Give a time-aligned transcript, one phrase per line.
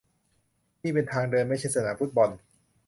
[0.83, 2.29] นี่เป็นทางเดินไม่ใช่สนามฟุตบอล